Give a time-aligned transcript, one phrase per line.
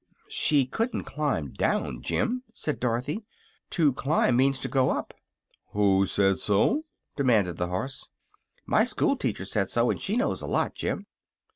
[0.29, 3.23] "She couldn't climb down, Jim," said Dorothy.
[3.69, 5.13] "To climb means to go up."
[5.73, 6.85] "Who said so?"
[7.15, 8.09] demanded the horse.
[8.65, 11.05] "My school teacher said so; and she knows a lot, Jim."